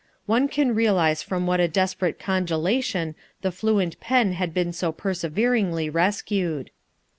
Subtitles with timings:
[0.25, 3.13] one can realize from what a desperate congelation
[3.43, 6.71] the fluent pen had been so perseveringly rescued.